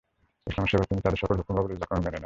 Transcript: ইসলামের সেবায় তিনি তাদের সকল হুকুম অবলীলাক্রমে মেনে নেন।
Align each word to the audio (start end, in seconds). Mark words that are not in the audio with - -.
ইসলামের 0.47 0.69
সেবায় 0.71 0.87
তিনি 0.89 1.01
তাদের 1.01 1.19
সকল 1.21 1.35
হুকুম 1.37 1.55
অবলীলাক্রমে 1.59 2.01
মেনে 2.01 2.11
নেন। 2.11 2.19